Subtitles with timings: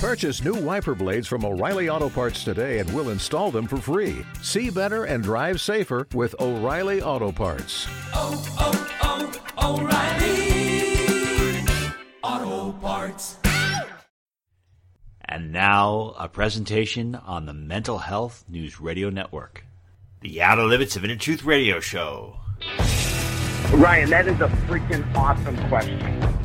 [0.00, 4.24] Purchase new wiper blades from O'Reilly Auto Parts today and we'll install them for free.
[4.40, 7.86] See better and drive safer with O'Reilly Auto Parts.
[8.14, 9.78] Oh, oh, oh,
[12.22, 13.36] O'Reilly Auto Parts.
[15.26, 19.66] And now, a presentation on the Mental Health News Radio Network.
[20.22, 22.38] The Outer Limits of Inner Truth Radio Show.
[23.74, 26.39] Ryan, that is a freaking awesome question.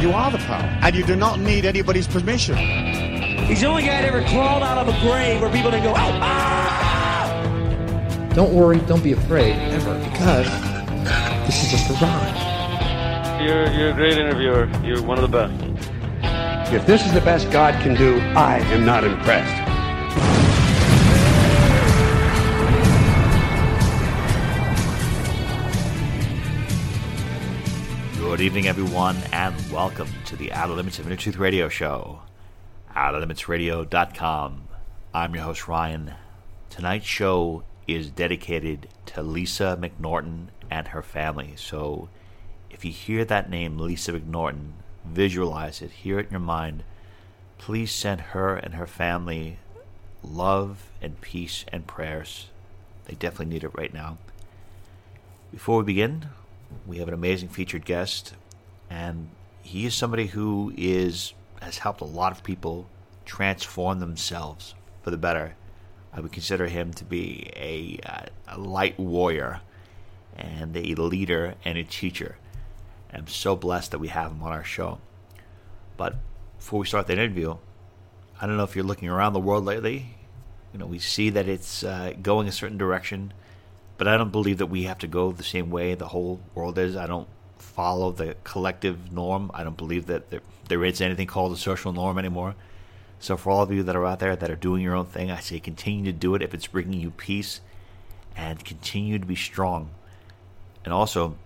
[0.00, 2.56] You are the power, and you do not need anybody's permission.
[2.56, 5.90] He's the only guy that ever crawled out of a grave where people didn't go,
[5.90, 7.30] oh, ah!
[8.34, 10.46] Don't worry, don't be afraid, ever, because
[11.46, 13.42] this is just a ride.
[13.44, 14.70] You're, you're a great interviewer.
[14.82, 16.72] You're one of the best.
[16.72, 19.69] If this is the best God can do, I am not impressed.
[28.40, 32.22] Good evening, everyone, and welcome to the Outer Limits of Inner Truth Radio Show.
[32.96, 34.62] OuterLimitsRadio.com.
[35.12, 36.14] I'm your host, Ryan.
[36.70, 41.52] Tonight's show is dedicated to Lisa McNorton and her family.
[41.56, 42.08] So
[42.70, 44.70] if you hear that name, Lisa McNorton,
[45.04, 46.82] visualize it, hear it in your mind.
[47.58, 49.58] Please send her and her family
[50.24, 52.46] love and peace and prayers.
[53.04, 54.16] They definitely need it right now.
[55.52, 56.30] Before we begin,
[56.86, 58.34] we have an amazing featured guest,
[58.88, 59.28] and
[59.62, 62.88] he is somebody who is has helped a lot of people
[63.24, 65.54] transform themselves for the better.
[66.12, 69.60] I would consider him to be a, uh, a light warrior
[70.36, 72.36] and a leader and a teacher.
[73.12, 74.98] I'm so blessed that we have him on our show.
[75.96, 76.16] But
[76.58, 77.56] before we start that interview,
[78.40, 80.16] I don't know if you're looking around the world lately.
[80.72, 83.32] You know, we see that it's uh, going a certain direction,
[84.00, 86.78] but I don't believe that we have to go the same way the whole world
[86.78, 86.96] is.
[86.96, 89.50] I don't follow the collective norm.
[89.52, 92.54] I don't believe that there, there is anything called a social norm anymore.
[93.18, 95.30] So, for all of you that are out there that are doing your own thing,
[95.30, 97.60] I say continue to do it if it's bringing you peace
[98.34, 99.90] and continue to be strong.
[100.82, 101.36] And also,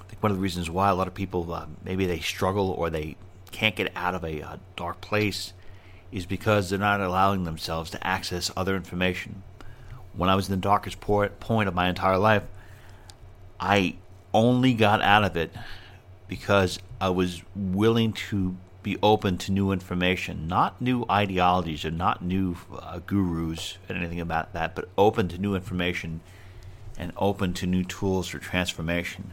[0.00, 2.70] I think one of the reasons why a lot of people uh, maybe they struggle
[2.70, 3.16] or they
[3.52, 5.52] can't get out of a, uh dark place
[6.10, 9.42] is because they're not allowing themselves to access other information.
[10.14, 12.42] When I was in the darkest point of my entire life,
[13.58, 13.96] I
[14.32, 15.52] only got out of it
[16.28, 22.22] because I was willing to be open to new information, not new ideologies or not
[22.22, 26.20] new uh, gurus and anything about that, but open to new information
[26.98, 29.32] and open to new tools for transformation.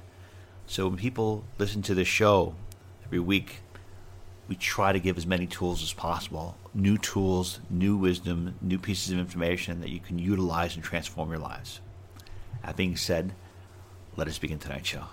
[0.65, 2.55] So when people listen to this show
[3.05, 3.61] every week,
[4.47, 9.11] we try to give as many tools as possible new tools, new wisdom, new pieces
[9.11, 11.81] of information that you can utilize and transform your lives.
[12.63, 13.33] That being said,
[14.15, 15.05] let us begin tonight's show.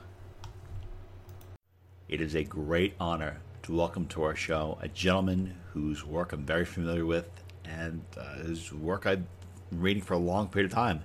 [2.08, 6.44] It is a great honor to welcome to our show a gentleman whose work I'm
[6.44, 7.28] very familiar with
[7.64, 9.24] and uh, his work I've
[9.70, 11.02] been reading for a long period of time.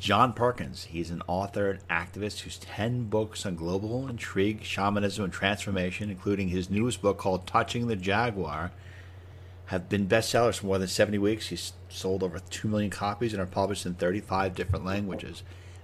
[0.00, 0.84] John Perkins.
[0.84, 6.48] He's an author and activist whose 10 books on global intrigue, shamanism, and transformation, including
[6.48, 8.72] his newest book called Touching the Jaguar,
[9.66, 11.48] have been bestsellers for more than 70 weeks.
[11.48, 15.42] He's sold over 2 million copies and are published in 35 different languages.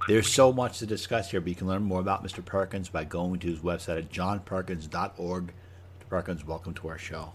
[0.09, 2.43] There's so much to discuss here, but you can learn more about Mr.
[2.43, 5.47] Perkins by going to his website at johnperkins.org.
[5.47, 6.09] Mr.
[6.09, 7.33] Perkins, welcome to our show.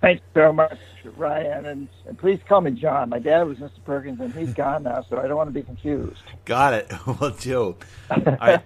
[0.00, 0.78] Thanks so much,
[1.16, 3.10] Ryan, and, and please call me John.
[3.10, 3.82] My dad was Mr.
[3.84, 6.22] Perkins, and he's gone now, so I don't want to be confused.
[6.44, 6.92] Got it.
[7.20, 7.76] Well, Joe.
[8.08, 8.58] Uh,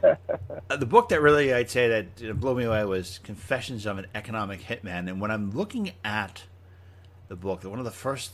[0.77, 4.63] the book that really I'd say that blew me away was Confessions of an Economic
[4.63, 5.09] Hitman.
[5.09, 6.45] And when I'm looking at
[7.29, 8.33] the book, one of the first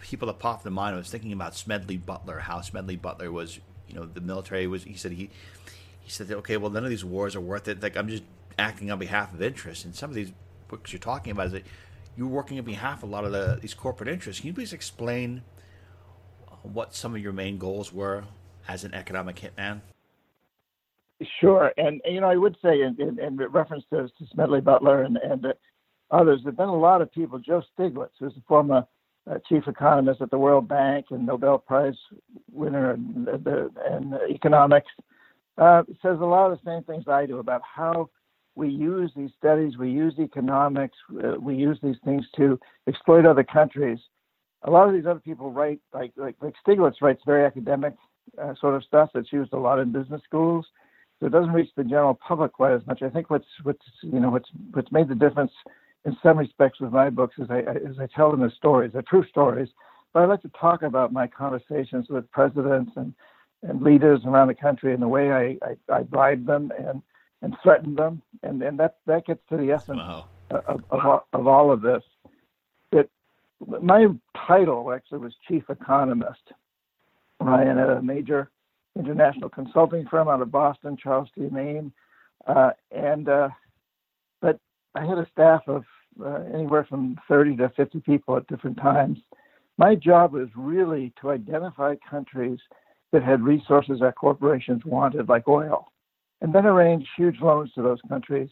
[0.00, 3.94] people that popped in mind was thinking about Smedley Butler, how Smedley Butler was, you
[3.94, 4.84] know, the military was.
[4.84, 5.30] He said he
[6.00, 7.82] he said, okay, well, none of these wars are worth it.
[7.82, 8.22] Like I'm just
[8.58, 9.84] acting on behalf of interest.
[9.84, 10.32] And some of these
[10.68, 11.66] books you're talking about is that
[12.16, 14.40] you're working on behalf of a lot of the, these corporate interests.
[14.40, 15.42] Can you please explain
[16.62, 18.24] what some of your main goals were
[18.68, 19.80] as an economic hitman?
[21.40, 25.02] Sure, and you know, I would say, in, in, in reference to, to Smedley Butler
[25.02, 25.52] and, and uh,
[26.10, 27.38] others, there've been a lot of people.
[27.38, 28.86] Joe Stiglitz, who's a former
[29.30, 31.96] uh, chief economist at the World Bank and Nobel Prize
[32.52, 34.90] winner in, in economics,
[35.56, 38.10] uh, says a lot of the same things I do about how
[38.56, 42.58] we use these studies, we use economics, uh, we use these things to
[42.88, 43.98] exploit other countries.
[44.62, 47.94] A lot of these other people write, like like, like Stiglitz writes very academic
[48.42, 50.66] uh, sort of stuff that's used a lot in business schools,
[51.20, 53.02] so it doesn't reach the general public quite as much.
[53.02, 55.52] I think what's what's you know what's what's made the difference
[56.06, 59.02] in some respects with my books is I, is I tell them the stories, they're
[59.02, 59.68] true stories,
[60.14, 63.12] but I like to talk about my conversations with presidents and
[63.62, 67.02] and leaders around the country and the way I, I, I bribe them and
[67.42, 70.24] and threaten them, and and that that gets to the essence Wow.
[70.50, 72.02] of, of, of all of this.
[72.92, 73.08] That
[73.82, 74.06] my
[74.46, 76.52] title actually was chief economist.
[77.40, 78.50] Ryan at a major
[78.98, 81.48] international consulting firm out of Boston, Charles T.
[81.52, 81.92] Main,
[82.46, 83.48] uh, and uh,
[84.40, 84.58] but
[84.94, 85.84] I had a staff of
[86.24, 89.18] uh, anywhere from 30 to 50 people at different times.
[89.76, 92.58] My job was really to identify countries
[93.12, 95.92] that had resources that corporations wanted, like oil,
[96.40, 98.50] and then arrange huge loans to those countries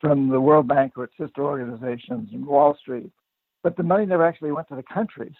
[0.00, 3.10] from the World Bank or its sister organizations and Wall Street.
[3.62, 5.34] But the money never actually went to the countries.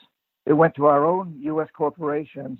[0.46, 1.68] It went to our own U.S.
[1.76, 2.58] corporations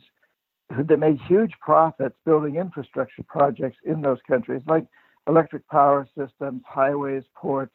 [0.70, 4.86] that made huge profits building infrastructure projects in those countries, like
[5.26, 7.74] electric power systems, highways, ports,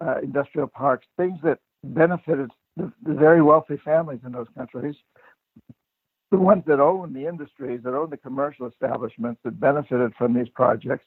[0.00, 4.94] uh, industrial parks, things that benefited the, the, very wealthy families in those countries,
[6.30, 10.48] the ones that own the industries, that own the commercial establishments that benefited from these
[10.50, 11.06] projects,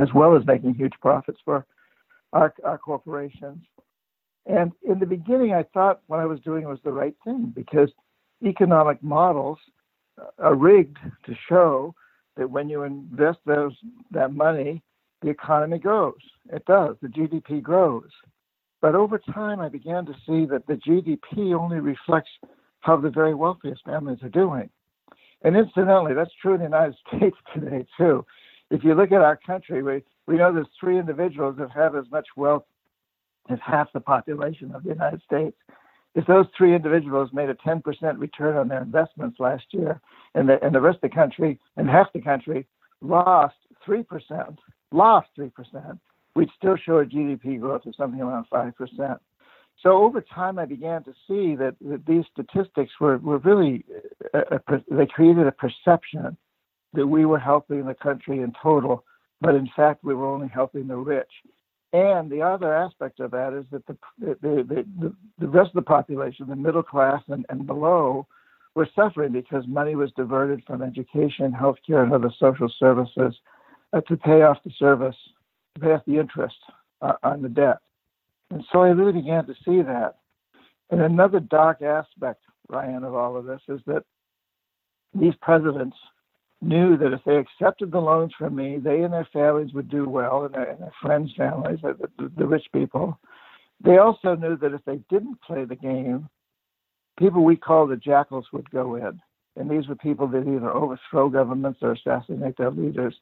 [0.00, 1.64] as well as making huge profits for
[2.32, 3.62] our, our corporations.
[4.46, 7.90] And in the beginning, I thought what I was doing was the right thing because
[8.44, 9.58] economic models
[10.38, 11.94] are rigged to show
[12.36, 13.72] that when you invest those
[14.10, 14.82] that money,
[15.22, 16.14] the economy grows.
[16.52, 16.96] It does.
[17.02, 18.08] The GDP grows.
[18.80, 22.30] But over time, I began to see that the GDP only reflects
[22.88, 24.70] how the very wealthiest families are doing.
[25.42, 28.24] And incidentally, that's true in the United States today, too.
[28.70, 32.06] If you look at our country, we, we know there's three individuals that have as
[32.10, 32.64] much wealth
[33.50, 35.56] as half the population of the United States.
[36.14, 37.82] If those three individuals made a 10%
[38.18, 40.00] return on their investments last year,
[40.34, 42.66] and the, and the rest of the country and half the country
[43.02, 43.56] lost
[43.86, 44.56] 3%,
[44.92, 45.98] lost 3%,
[46.34, 49.18] we'd still show a GDP growth of something around 5%.
[49.82, 53.84] So over time, I began to see that, that these statistics were, were really,
[54.34, 56.36] a, uh, a, uh, they created a perception
[56.94, 59.04] that we were helping the country in total,
[59.40, 61.30] but in fact, we were only helping the rich.
[61.92, 65.82] And the other aspect of that is that the, the, the, the, rest of the
[65.82, 68.26] population, the middle class and, and below,
[68.74, 73.34] were suffering because money was diverted from education, healthcare, and other social services
[73.92, 75.16] uh, to pay off the service,
[75.74, 76.56] to pay off the interest
[77.00, 77.78] uh, on the debt.
[78.50, 80.16] And so I really began to see that.
[80.90, 84.04] And another dark aspect, Ryan, of all of this is that
[85.14, 85.96] these presidents
[86.60, 90.08] knew that if they accepted the loans from me, they and their families would do
[90.08, 93.18] well, and their, and their friends' families, the, the, the rich people.
[93.84, 96.28] They also knew that if they didn't play the game,
[97.18, 99.20] people we call the jackals would go in.
[99.56, 103.14] And these were people that either overthrow governments or assassinate their leaders.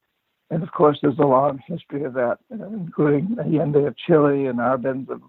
[0.49, 4.59] And of course, there's a long history of that, uh, including Allende of Chile and
[4.61, 5.21] Arbenz of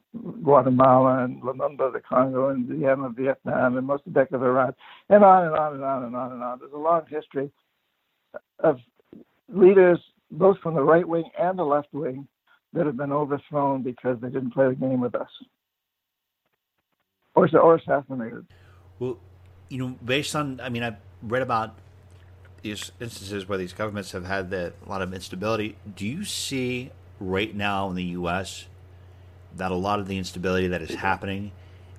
[0.44, 4.76] Guatemala and Lumumba of the Congo and Diem of Vietnam and Mossadegh of Iran,
[5.10, 6.60] and on and on and on and on and on.
[6.60, 7.52] There's a long history
[8.60, 8.78] of
[9.50, 10.00] leaders,
[10.30, 12.28] both from the right wing and the left wing,
[12.74, 15.30] that have been overthrown because they didn't play the game with us
[17.34, 18.46] or, or assassinated.
[19.00, 19.18] Well,
[19.70, 21.76] you know, based on, I mean, I've read about
[22.62, 25.78] these instances where these governments have had a lot of instability.
[25.96, 28.68] Do you see right now in the U.S.
[29.56, 31.52] that a lot of the instability that is happening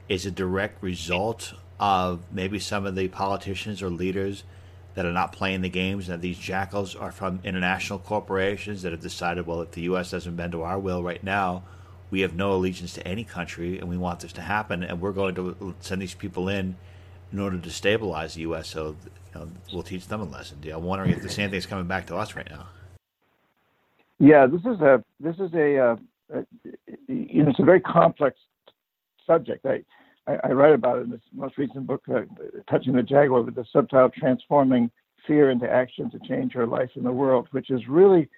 [0.09, 4.45] is a direct result of maybe some of the politicians or leaders
[4.95, 8.91] that are not playing the games, and that these jackals are from international corporations that
[8.91, 10.11] have decided, well, if the U.S.
[10.11, 11.63] doesn't bend to our will right now,
[12.11, 15.13] we have no allegiance to any country, and we want this to happen, and we're
[15.13, 16.77] going to send these people in
[17.33, 18.69] in order to stabilize the U.S.
[18.69, 18.97] So
[19.35, 20.59] you know, we'll teach them a lesson.
[20.73, 22.69] I'm wondering if the same thing is coming back to us right now.
[24.19, 25.97] Yeah, this is a this is a, uh,
[26.35, 26.45] a
[27.07, 28.37] you know it's a very complex
[29.27, 29.65] subject.
[29.65, 29.85] I
[30.27, 32.23] I, I write about it in this most recent book, uh,
[32.71, 34.91] Touching the Jaguar, with the subtitle "Transforming
[35.27, 38.29] Fear into Action to Change Her Life in the World," which is really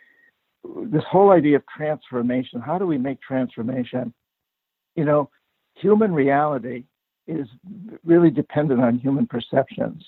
[0.85, 2.61] this whole idea of transformation.
[2.61, 4.13] How do we make transformation?
[4.97, 5.31] You know,
[5.75, 6.85] human reality
[7.31, 7.49] is
[8.05, 10.05] really dependent on human perceptions.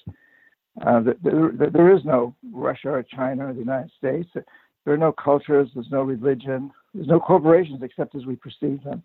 [0.84, 4.28] Uh, there, there is no Russia or China or the United States.
[4.84, 5.68] There are no cultures.
[5.74, 6.70] There's no religion.
[6.94, 9.02] There's no corporations except as we perceive them.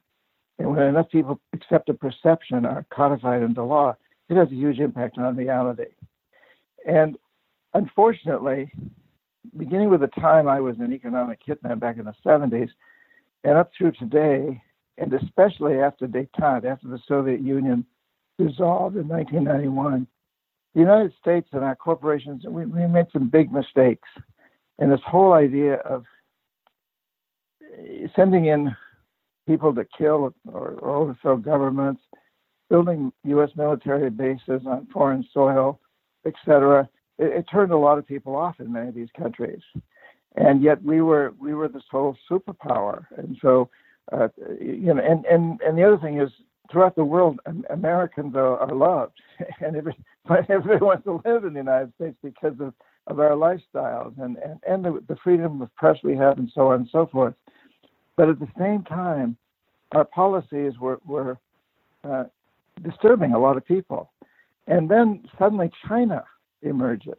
[0.60, 3.96] And when enough people accept a perception or codified into law,
[4.30, 5.92] it has a huge impact on reality.
[6.88, 7.18] And
[7.74, 8.72] unfortunately,
[9.56, 12.70] beginning with the time I was an economic hitman back in the 70s,
[13.44, 14.62] and up through today,
[14.98, 17.86] and especially after detente, after the Soviet Union
[18.38, 20.08] dissolved in 1991,
[20.74, 24.08] the United States and our corporations, we, we made some big mistakes.
[24.80, 26.04] And this whole idea of
[28.16, 28.76] sending in
[29.48, 32.02] people to kill or, or overthrow governments,
[32.70, 33.50] building U.S.
[33.56, 35.80] military bases on foreign soil,
[36.26, 36.88] etc.
[37.18, 39.62] It, it, turned a lot of people off in many of these countries,
[40.36, 43.70] and yet we were we were this whole superpower, and so
[44.12, 44.28] uh,
[44.60, 46.30] you know, and, and, and the other thing is
[46.72, 49.20] throughout the world, Americans are, are loved,
[49.62, 49.96] and every,
[50.50, 52.74] everybody wants to live in the United States because of,
[53.08, 56.72] of our lifestyles and, and, and the, the freedom of press we have, and so
[56.72, 57.34] on and so forth.
[58.16, 59.38] But at the same time,
[59.94, 61.38] our policies were, were
[62.04, 62.26] uh,
[62.84, 64.12] disturbing a lot of people.
[64.68, 66.24] And then suddenly China
[66.62, 67.14] emerges.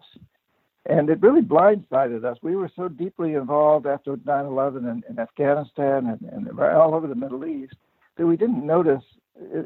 [0.87, 2.39] And it really blindsided us.
[2.43, 7.07] We were so deeply involved after 9 11 in, in, Afghanistan and, and all over
[7.07, 7.75] the Middle East
[8.17, 9.03] that we didn't notice,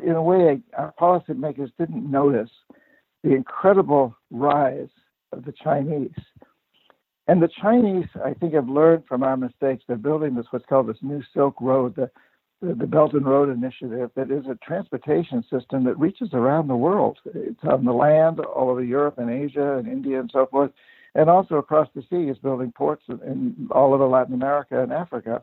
[0.05, 2.51] in a way, our policymakers didn't notice
[3.23, 4.89] the incredible rise
[5.33, 6.11] of the Chinese.
[7.29, 9.85] And the Chinese, I think, have learned from our mistakes.
[9.87, 12.11] They're building this, what's called this new Silk Road, the,
[12.61, 16.77] the, the Belt and Road Initiative, that is a transportation system that reaches around the
[16.77, 17.19] world.
[17.27, 20.73] It's on the land, all over Europe and Asia and India and so forth,
[21.15, 24.93] and also across the sea is building ports in, in all over Latin America and
[24.93, 25.43] Africa.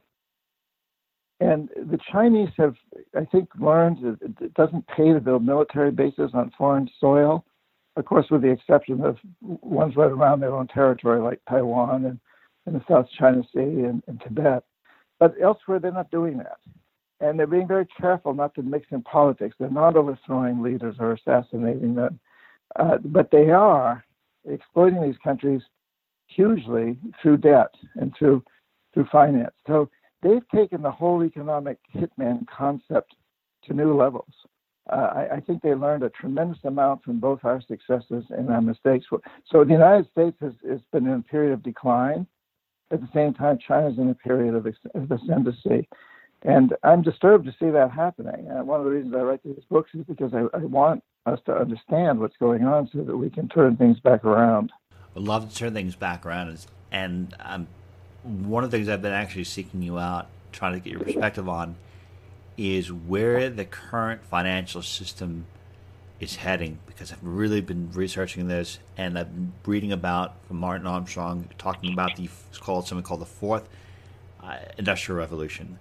[1.40, 2.76] And the Chinese have,
[3.16, 7.46] I think, learned that it doesn't pay to build military bases on foreign soil,
[7.96, 12.20] of course, with the exception of ones right around their own territory, like Taiwan and,
[12.66, 14.64] and the South China Sea and, and Tibet.
[15.18, 16.58] But elsewhere, they're not doing that
[17.22, 19.56] and they're being very careful not to mix in politics.
[19.60, 22.20] They're not overthrowing leaders or assassinating them,
[22.78, 24.04] uh, but they are
[24.50, 25.62] exploiting these countries
[26.28, 28.44] hugely through debt and through
[28.94, 29.54] through finance.
[29.68, 29.90] So
[30.22, 33.16] they've taken the whole economic hitman concept
[33.66, 34.34] to new levels.
[34.92, 38.62] Uh, I, I, think they learned a tremendous amount from both our successes and our
[38.62, 39.06] mistakes.
[39.52, 42.26] So the United States has, has been in a period of decline.
[42.92, 45.88] At the same time, China's in a period of, of ascendancy.
[46.42, 48.48] And I'm disturbed to see that happening.
[48.50, 51.40] And one of the reasons I write these books is because I, I want us
[51.46, 54.72] to understand what's going on so that we can turn things back around.
[55.16, 56.66] I'd love to turn things back around.
[56.92, 57.68] And um,
[58.24, 61.48] one of the things I've been actually seeking you out, trying to get your perspective
[61.48, 61.76] on,
[62.58, 65.46] is where the current financial system
[66.20, 66.80] is heading.
[66.86, 72.16] Because I've really been researching this and I've been reading about Martin Armstrong talking about
[72.16, 73.70] the called something called the fourth
[74.44, 75.80] uh, industrial revolution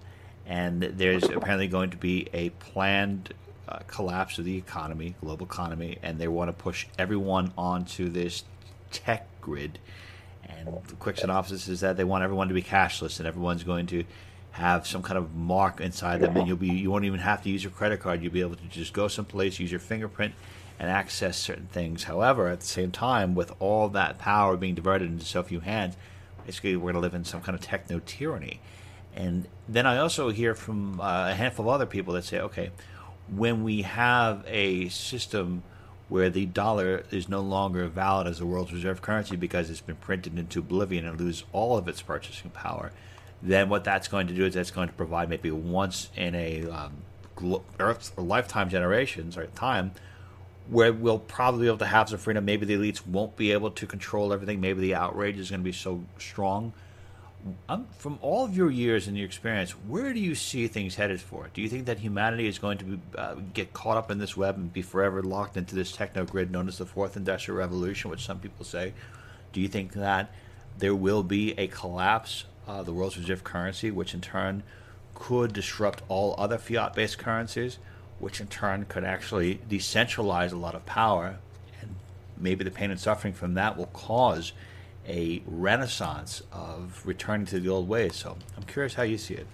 [0.49, 3.33] and there's apparently going to be a planned
[3.69, 8.43] uh, collapse of the economy, global economy, and they want to push everyone onto this
[8.91, 9.77] tech grid.
[10.47, 13.87] And the quick synopsis is that they want everyone to be cashless, and everyone's going
[13.87, 14.03] to
[14.51, 17.49] have some kind of mark inside them, and you'll be you won't even have to
[17.49, 18.21] use your credit card.
[18.21, 20.33] You'll be able to just go someplace, use your fingerprint,
[20.79, 22.03] and access certain things.
[22.03, 25.97] However, at the same time, with all that power being diverted into so few hands,
[26.45, 28.59] basically we're going to live in some kind of techno tyranny.
[29.15, 32.71] And then I also hear from uh, a handful of other people that say, okay,
[33.27, 35.63] when we have a system
[36.09, 39.95] where the dollar is no longer valid as a world's reserve currency because it's been
[39.95, 42.91] printed into oblivion and lose all of its purchasing power,
[43.41, 46.67] then what that's going to do is that's going to provide maybe once in a
[46.69, 47.03] um,
[47.79, 49.91] Earth or lifetime generations or time
[50.67, 52.43] where we'll probably be able to have some freedom.
[52.43, 54.59] Maybe the elites won't be able to control everything.
[54.59, 56.73] Maybe the outrage is going to be so strong
[57.69, 61.21] um, from all of your years and your experience, where do you see things headed
[61.21, 61.49] for?
[61.53, 64.35] Do you think that humanity is going to be, uh, get caught up in this
[64.35, 68.09] web and be forever locked into this techno grid known as the fourth industrial revolution,
[68.09, 68.93] which some people say?
[69.53, 70.31] Do you think that
[70.77, 74.63] there will be a collapse of the world's reserve currency, which in turn
[75.15, 77.77] could disrupt all other fiat based currencies,
[78.19, 81.37] which in turn could actually decentralize a lot of power?
[81.81, 81.95] And
[82.37, 84.51] maybe the pain and suffering from that will cause
[85.09, 88.15] a renaissance of returning to the old ways.
[88.15, 89.47] So I'm curious how you see it.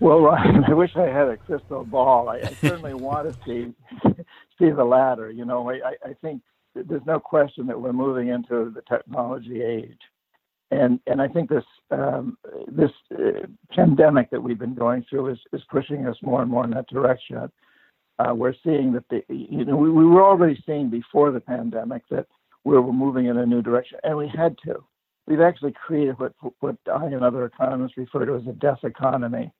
[0.00, 2.28] Well, Ryan, I wish I had a crystal ball.
[2.28, 3.72] I, I certainly want to see
[4.58, 5.30] see the latter.
[5.30, 6.42] You know, I, I think
[6.74, 10.00] there's no question that we're moving into the technology age,
[10.70, 15.38] and and I think this um, this uh, pandemic that we've been going through is
[15.52, 17.50] is pushing us more and more in that direction.
[18.18, 22.02] Uh, we're seeing that the you know we, we were already seeing before the pandemic
[22.10, 22.26] that
[22.68, 24.84] where we're moving in a new direction, and we had to.
[25.26, 29.50] We've actually created what what I and other economists refer to as a death economy,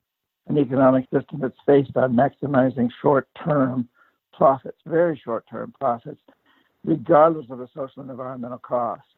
[0.47, 3.89] an economic system that's based on maximizing short-term
[4.31, 6.21] profits, very short-term profits,
[6.83, 9.11] regardless of the social and environmental costs.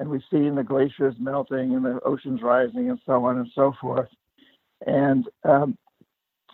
[0.00, 3.72] And we've seen the glaciers melting and the oceans rising and so on and so
[3.80, 4.08] forth.
[4.86, 5.78] And um,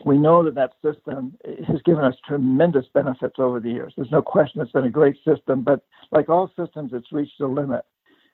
[0.05, 1.37] we know that that system
[1.67, 3.93] has given us tremendous benefits over the years.
[3.97, 7.47] There's no question it's been a great system, but like all systems, it's reached a
[7.47, 7.85] limit.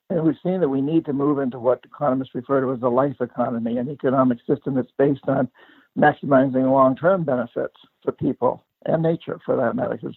[0.08, 2.88] And we've seen that we need to move into what economists refer to as a
[2.88, 5.48] life economy, an economic system that's based on
[5.96, 10.16] maximizing long term benefits for people and nature for that matter, because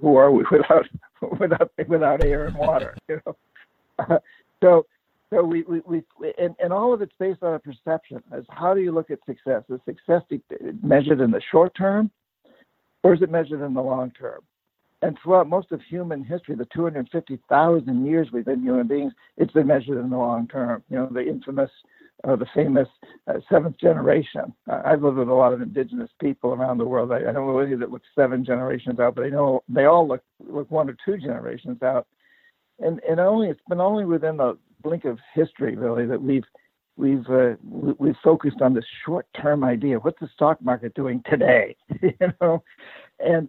[0.00, 0.86] who are we without,
[1.40, 2.96] without, without air and water?
[3.08, 4.18] You know?
[4.62, 4.86] so
[5.32, 6.02] So we, we, we
[6.38, 8.22] and, and all of it's based on a perception.
[8.36, 9.62] As how do you look at success?
[9.70, 10.22] Is success
[10.82, 12.10] measured in the short term,
[13.02, 14.42] or is it measured in the long term?
[15.00, 19.66] And throughout most of human history, the 250,000 years we've been human beings, it's been
[19.66, 20.82] measured in the long term.
[20.90, 21.70] You know, the infamous,
[22.24, 22.86] uh, the famous
[23.26, 24.52] uh, seventh generation.
[24.70, 27.10] Uh, I've lived with a lot of indigenous people around the world.
[27.10, 30.06] I, I don't know any that look seven generations out, but I know they all
[30.06, 32.06] look look one or two generations out.
[32.80, 36.44] And and only it's been only within the blink of history, really, that we've
[36.96, 37.54] we've uh,
[37.98, 39.98] we've focused on this short-term idea.
[39.98, 41.76] What's the stock market doing today?
[42.02, 42.62] you know,
[43.20, 43.48] and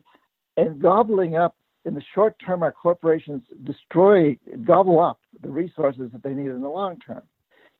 [0.58, 6.24] and gobbling up in the short term, our corporations destroy, gobble up the resources that
[6.24, 7.24] they need in the long term.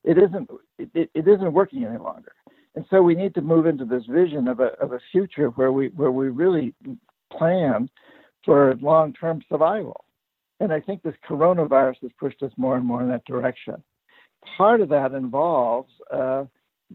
[0.04, 2.34] It isn't it, it isn't working any longer,
[2.76, 5.72] and so we need to move into this vision of a of a future where
[5.72, 6.74] we where we really
[7.32, 7.90] plan
[8.44, 10.04] for long term survival.
[10.64, 13.84] And I think this coronavirus has pushed us more and more in that direction.
[14.58, 16.46] Part of that involves uh,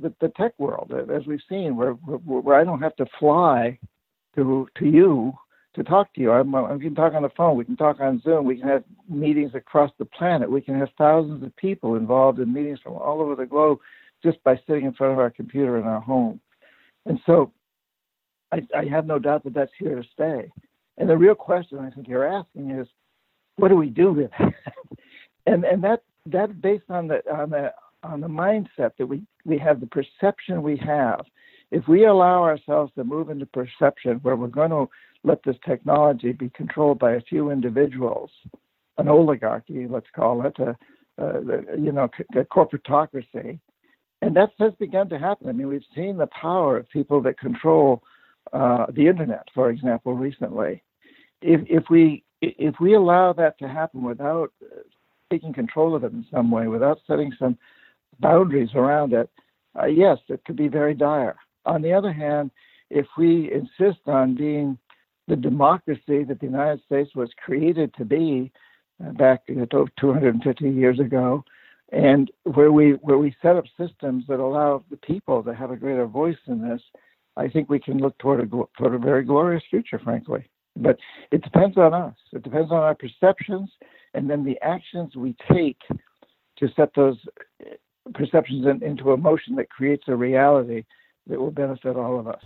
[0.01, 3.79] the, the, tech world, as we've seen, where, where, where I don't have to fly
[4.37, 5.35] to to you
[5.75, 6.33] to talk to you.
[6.33, 7.59] I'm, we can talk on the phone.
[7.59, 8.47] We can talk on Zoom.
[8.47, 10.51] We can have meetings across the planet.
[10.51, 13.81] We can have thousands of people involved in meetings from all over the globe
[14.23, 16.41] just by sitting in front of our computer in our home.
[17.05, 17.53] And so
[18.51, 20.51] I, I have no doubt that that's here to stay.
[20.97, 22.89] And the real question I think you're asking is,
[23.59, 24.55] what do we do with it?
[25.47, 27.73] and and that that's based on the on the
[28.03, 31.25] on the mindset that we we have the perception we have.
[31.71, 34.89] If we allow ourselves to move into perception where we're going to
[35.25, 38.31] let this technology be controlled by a few individuals,
[38.97, 40.77] an oligarchy, let's call it, a,
[41.23, 43.59] a you know, a corporatocracy,
[44.23, 45.49] and that has begun to happen.
[45.49, 48.03] I mean, we've seen the power of people that control
[48.53, 50.83] uh, the internet, for example, recently.
[51.43, 54.81] If if we if we allow that to happen without uh,
[55.31, 57.59] taking control of it in some way, without setting some
[58.21, 59.29] boundaries around it,
[59.81, 61.37] uh, yes, it could be very dire.
[61.67, 62.51] On the other hand,
[62.91, 64.79] if we insist on being
[65.27, 68.51] the democracy that the United States was created to be
[69.05, 71.45] uh, back you know, 250 years ago,
[71.93, 75.77] and where we where we set up systems that allow the people to have a
[75.77, 76.83] greater voice in this,
[77.37, 80.47] I think we can look toward a toward a very glorious future, frankly.
[80.81, 80.99] But
[81.33, 82.15] it depends on us.
[82.33, 83.71] It depends on our perceptions
[84.15, 85.79] and then the actions we take
[86.59, 87.19] to set those
[87.61, 87.75] uh,
[88.15, 90.85] perceptions in, into a motion that creates a reality
[91.27, 92.43] that will benefit all of us.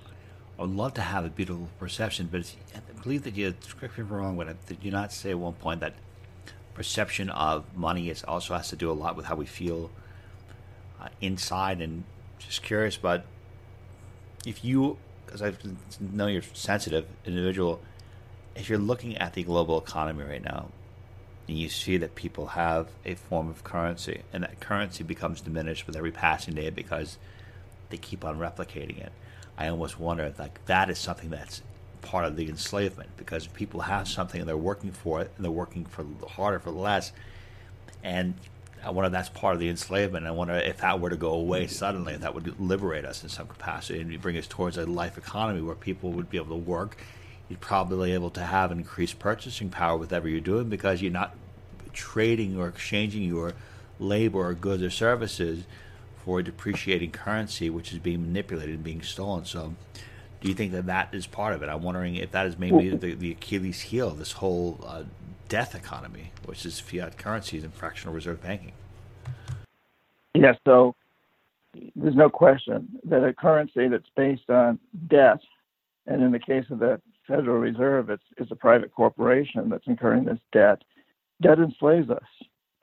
[0.58, 4.04] I would love to have a beautiful perception, but I believe that you, correct me
[4.04, 5.94] I'm wrong, did you not say at one point that
[6.74, 9.90] perception of money is also has to do a lot with how we feel
[11.00, 11.80] uh, inside?
[11.80, 12.04] And
[12.38, 13.24] just curious, but
[14.44, 15.54] if you, because I
[16.00, 17.80] know you're sensitive individual,
[18.54, 20.68] if you're looking at the global economy right now,
[21.48, 25.86] and you see that people have a form of currency, and that currency becomes diminished
[25.86, 27.18] with every passing day because
[27.90, 29.12] they keep on replicating it.
[29.58, 31.62] I almost wonder if like that is something that's
[32.00, 35.52] part of the enslavement because people have something and they're working for it and they're
[35.52, 37.12] working for harder for less,
[38.02, 38.34] and
[38.84, 40.26] I wonder if that's part of the enslavement.
[40.26, 41.72] I wonder if that were to go away mm-hmm.
[41.72, 45.60] suddenly, that would liberate us in some capacity and bring us towards a life economy
[45.60, 46.96] where people would be able to work
[47.52, 51.36] you're probably able to have increased purchasing power with whatever you're doing because you're not
[51.92, 53.52] trading or exchanging your
[53.98, 55.64] labor or goods or services
[56.24, 59.44] for a depreciating currency, which is being manipulated and being stolen.
[59.44, 59.74] So,
[60.40, 61.68] do you think that that is part of it?
[61.68, 65.02] I'm wondering if that is maybe the, the Achilles heel of this whole uh,
[65.50, 68.72] death economy, which is fiat currencies and fractional reserve banking.
[70.34, 70.94] Yeah, so
[71.94, 75.40] there's no question that a currency that's based on debt,
[76.06, 80.24] and in the case of the Federal Reserve it's, is a private corporation that's incurring
[80.24, 80.82] this debt.
[81.40, 82.22] Debt enslaves us.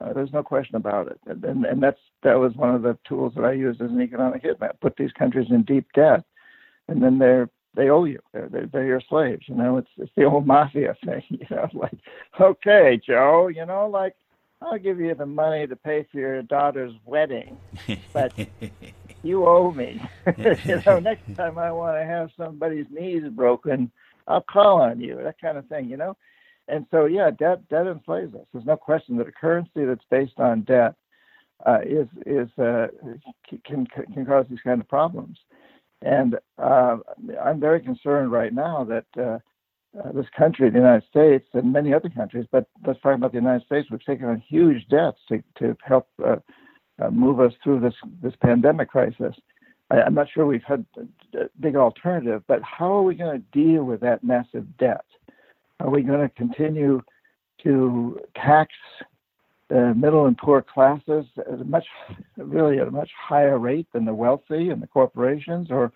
[0.00, 1.20] Uh, there's no question about it.
[1.26, 4.00] And, and, and that's that was one of the tools that I used as an
[4.00, 4.78] economic hitman.
[4.80, 6.24] Put these countries in deep debt,
[6.88, 8.18] and then they're they owe you.
[8.32, 9.44] They're, they're, they're your slaves.
[9.46, 11.22] You know, it's it's the old mafia thing.
[11.28, 11.98] You know, like
[12.40, 13.48] okay, Joe.
[13.48, 14.14] You know, like
[14.62, 17.56] I'll give you the money to pay for your daughter's wedding,
[18.12, 18.32] but
[19.22, 20.02] you owe me.
[20.36, 23.90] you know, next time I want to have somebody's knees broken,
[24.30, 26.16] I'll call on you, that kind of thing, you know?
[26.68, 28.46] And so, yeah, debt, debt enslaves us.
[28.52, 30.94] There's no question that a currency that's based on debt
[31.66, 32.86] uh, is, is, uh,
[33.66, 35.36] can, can cause these kind of problems.
[36.02, 36.98] And uh,
[37.44, 39.38] I'm very concerned right now that uh,
[39.98, 43.38] uh, this country, the United States, and many other countries, but let's talk about the
[43.38, 46.36] United States, we've taken on huge debts to, to help uh,
[47.10, 49.34] move us through this, this pandemic crisis.
[49.90, 50.84] I, am not sure we've had
[51.34, 55.04] a big alternative, but how are we going to deal with that massive debt?
[55.80, 57.02] Are we going to continue
[57.62, 58.72] to tax
[59.74, 61.86] uh, middle and poor classes at a much,
[62.36, 65.92] really at a much higher rate than the wealthy and the corporations, or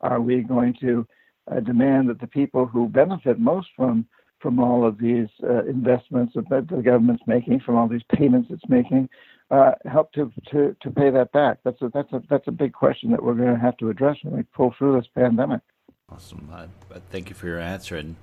[0.00, 1.06] are we going to
[1.50, 4.06] uh, demand that the people who benefit most from
[4.40, 8.62] from all of these uh, investments that the government's making, from all these payments it's
[8.68, 9.08] making,
[9.50, 11.58] uh, help to, to, to pay that back?
[11.64, 14.16] That's a, that's, a, that's a big question that we're going to have to address
[14.22, 15.60] when we pull through this pandemic.
[16.10, 16.50] Awesome.
[17.10, 17.96] thank you for your answer.
[17.96, 18.16] And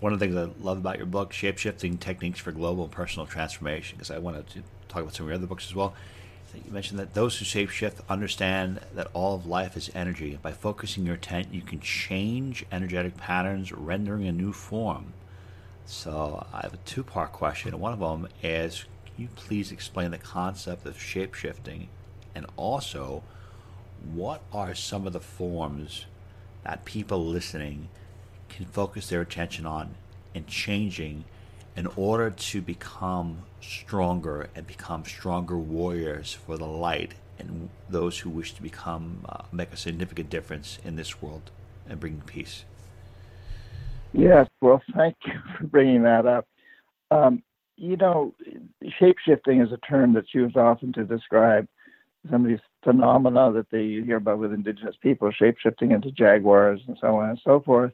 [0.00, 3.26] one of the things I love about your book, Shapeshifting Techniques for Global and Personal
[3.26, 5.94] Transformation, because I wanted to talk about some of your other books as well.
[6.54, 10.38] You mentioned that those who shapeshift understand that all of life is energy.
[10.40, 15.14] By focusing your intent, you can change energetic patterns, rendering a new form.
[15.86, 17.78] So I have a two part question.
[17.78, 18.84] One of them is
[19.16, 21.86] you please explain the concept of shapeshifting?
[22.34, 23.22] And also,
[24.12, 26.06] what are some of the forms
[26.64, 27.88] that people listening
[28.48, 29.94] can focus their attention on
[30.34, 31.24] and changing
[31.76, 38.30] in order to become stronger and become stronger warriors for the light and those who
[38.30, 41.50] wish to become uh, make a significant difference in this world
[41.88, 42.64] and bring peace.
[44.12, 46.46] Yes, well, thank you for bringing that up.
[47.10, 47.42] Um,
[47.76, 48.34] you know,
[49.00, 51.66] shapeshifting is a term that's used often to describe
[52.30, 56.96] some of these phenomena that they hear about with indigenous people, shapeshifting into jaguars and
[57.00, 57.92] so on and so forth.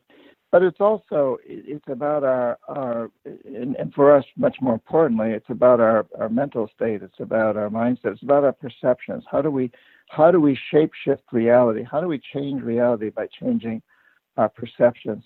[0.52, 5.48] But it's also it's about our our and, and, for us much more importantly it's
[5.48, 7.02] about our our mental state.
[7.02, 8.12] It's about our mindset.
[8.12, 9.22] It's about our perceptions.
[9.30, 9.70] How do we
[10.08, 11.84] how do we shape shift reality?
[11.88, 13.80] How do we change reality by changing
[14.36, 15.22] our perceptions?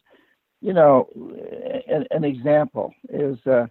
[0.60, 1.08] You know
[1.88, 3.66] an, an example is uh,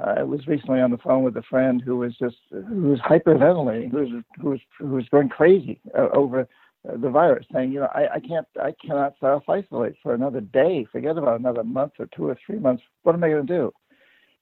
[0.00, 3.90] I was recently on the phone with a friend who was just who was hyperventilating,
[3.90, 4.08] who was
[4.40, 6.48] who was who was going crazy uh, over
[6.84, 10.86] the virus, saying, you know, I, I can't, I cannot self isolate for another day.
[10.90, 12.82] Forget about another month or two or three months.
[13.02, 13.72] What am I going to do?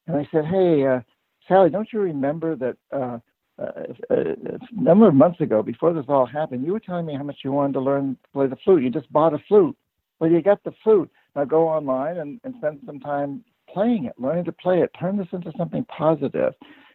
[0.06, 1.00] And I said, hey, uh,
[1.46, 3.18] Sally, don't you remember that uh,
[3.58, 4.36] uh, a
[4.72, 7.52] number of months ago, before this all happened, you were telling me how much you
[7.52, 8.82] wanted to learn to play the flute.
[8.82, 9.76] You just bought a flute.
[10.18, 11.10] Well, you got the flute.
[11.36, 14.90] Now go online and, and spend some time playing it, learning to play it.
[14.98, 16.54] Turn this into something positive.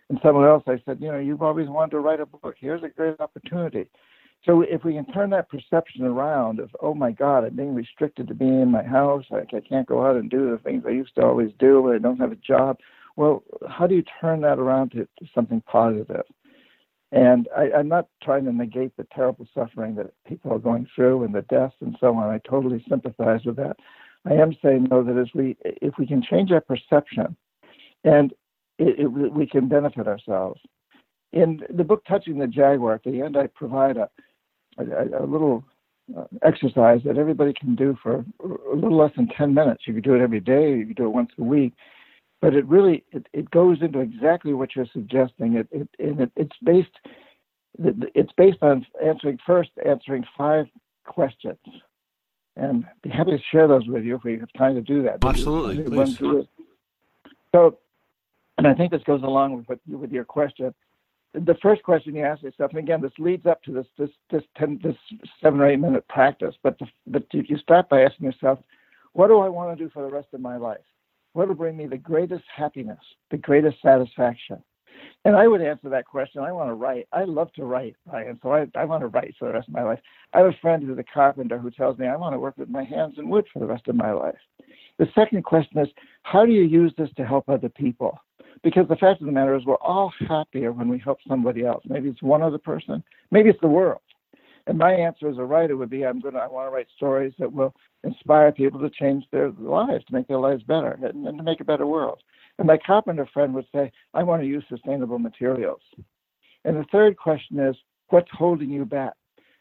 [0.10, 2.56] And someone else, I said, you know, you've always wanted to write a book.
[2.60, 3.88] Here's a great opportunity.
[4.46, 8.28] So if we can turn that perception around of, oh my God, I'm being restricted
[8.28, 11.16] to being in my house, I, can't go out and do the things I used
[11.16, 12.78] to always do, I don't have a job.
[13.16, 16.26] Well, how do you turn that around to, to something positive?
[17.12, 21.24] And I, I'm not trying to negate the terrible suffering that people are going through
[21.24, 22.30] and the deaths and so on.
[22.30, 23.78] I totally sympathize with that.
[24.26, 27.36] I am saying though that as we, if we can change our perception,
[28.04, 28.32] and
[28.78, 30.60] it, it, we can benefit ourselves.
[31.34, 34.10] In the book Touching the Jaguar, at the end, I provide a,
[34.78, 35.64] a, a little
[36.16, 39.84] uh, exercise that everybody can do for a little less than 10 minutes.
[39.86, 41.74] You can do it every day, you can do it once a week.
[42.42, 45.56] But it really it, it goes into exactly what you're suggesting.
[45.56, 46.92] It, it and it, it's based
[47.80, 50.68] it's based on answering first answering five
[51.06, 51.58] questions,
[52.56, 55.24] and be happy to share those with you if we have time to do that.
[55.24, 56.48] Absolutely, please.
[57.54, 57.78] So,
[58.58, 60.74] and I think this goes along with what, with your question
[61.36, 64.44] the first question you ask yourself, and again, this leads up to this this this,
[64.58, 64.96] ten, this
[65.42, 68.60] seven or eight minute practice, but the, but you start by asking yourself,
[69.14, 70.78] what do I want to do for the rest of my life?
[71.34, 73.00] What will bring me the greatest happiness,
[73.32, 74.64] the greatest satisfaction?
[75.26, 76.42] And I would answer that question.
[76.42, 77.08] I want to write.
[77.12, 78.40] I love to write, Ryan.
[78.44, 80.00] So I, I want to write for the rest of my life.
[80.34, 82.70] I have a friend who's a carpenter who tells me I want to work with
[82.70, 84.38] my hands and wood for the rest of my life.
[84.98, 85.88] The second question is,
[86.24, 88.18] how do you use this to help other people?
[88.64, 91.84] Because the fact of the matter is, we're all happier when we help somebody else.
[91.88, 94.00] Maybe it's one other person, maybe it's the world.
[94.68, 97.34] And my answer as a writer would be, I'm gonna, I want to write stories
[97.38, 101.38] that will inspire people to change their lives, to make their lives better, and, and
[101.38, 102.24] to make a better world.
[102.58, 105.82] And my carpenter friend would say, I want to use sustainable materials.
[106.64, 107.76] And the third question is,
[108.10, 109.14] what's holding you back?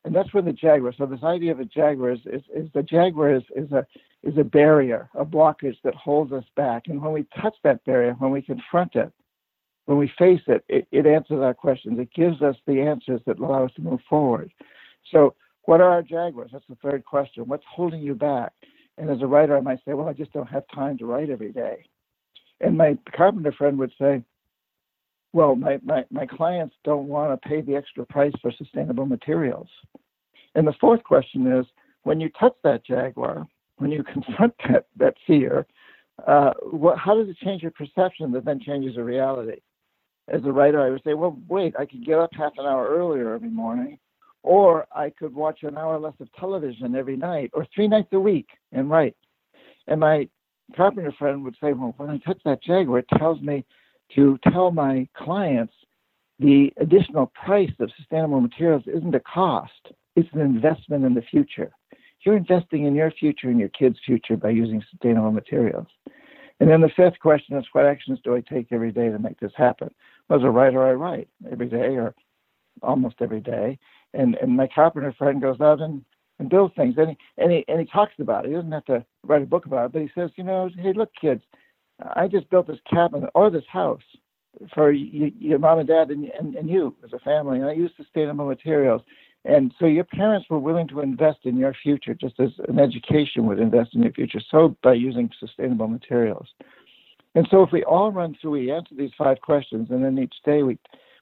[0.04, 0.92] And that's where the jaguar.
[0.96, 3.86] So this idea of a jaguar is, is, is the jaguar is, is a
[4.22, 6.84] is a barrier, a blockage that holds us back.
[6.86, 9.12] And when we touch that barrier, when we confront it,
[9.84, 11.98] when we face it, it, it answers our questions.
[11.98, 14.50] It gives us the answers that allow us to move forward.
[15.12, 15.34] So,
[15.66, 16.50] what are our jaguars?
[16.52, 17.44] That's the third question.
[17.46, 18.52] What's holding you back?
[18.98, 21.30] And as a writer, I might say, well, I just don't have time to write
[21.30, 21.84] every day.
[22.64, 24.22] And my carpenter friend would say,
[25.34, 29.68] well, my, my, my clients don't want to pay the extra price for sustainable materials.
[30.54, 31.66] And the fourth question is,
[32.04, 33.46] when you touch that jaguar,
[33.76, 35.66] when you confront that, that fear,
[36.26, 39.60] uh, what, how does it change your perception that then changes the reality?
[40.28, 42.88] As a writer, I would say, well, wait, I could get up half an hour
[42.88, 43.98] earlier every morning,
[44.42, 48.20] or I could watch an hour less of television every night, or three nights a
[48.20, 49.16] week and write.
[49.86, 50.28] And my
[50.76, 53.64] carpenter friend would say, well, when I touch that jaguar, it tells me
[54.14, 55.72] to tell my clients
[56.38, 61.72] the additional price of sustainable materials isn't a cost, it's an investment in the future.
[62.24, 65.86] You're investing in your future and your kids' future by using sustainable materials.
[66.60, 69.38] And then the fifth question is what actions do I take every day to make
[69.40, 69.90] this happen?
[70.28, 72.14] Well, as a writer, I write every day or
[72.82, 73.78] almost every day.
[74.14, 76.04] And and my carpenter friend goes out and,
[76.38, 76.94] and builds things.
[76.96, 78.48] And he, and he and he talks about it.
[78.48, 80.92] He doesn't have to write a book about it, but he says, you know, hey,
[80.94, 81.42] look, kids,
[82.16, 84.02] I just built this cabin or this house
[84.72, 87.58] for you, your mom and dad and, and, and you as a family.
[87.58, 89.02] And I use sustainable materials.
[89.44, 93.46] And so your parents were willing to invest in your future just as an education
[93.46, 96.46] would invest in your future, so by using sustainable materials.
[97.34, 100.34] And so if we all run through, we answer these five questions, and then each
[100.44, 100.78] day we